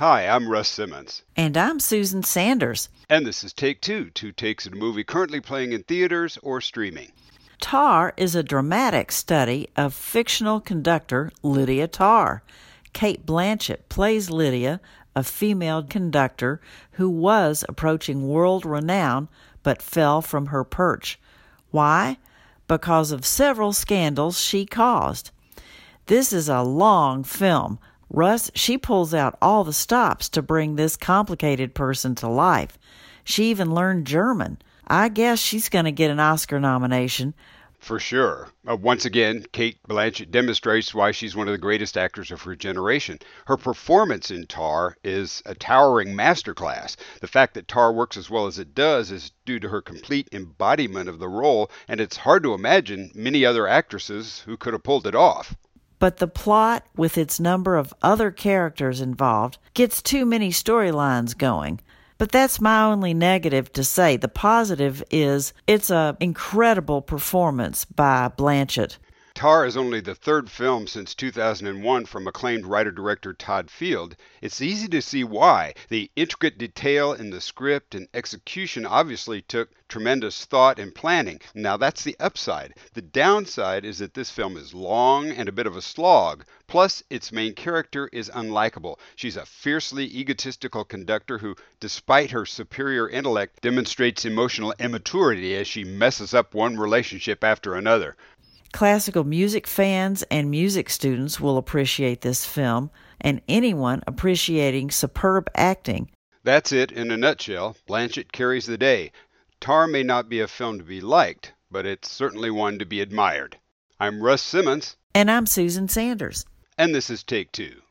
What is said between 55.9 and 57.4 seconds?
but the plot, with its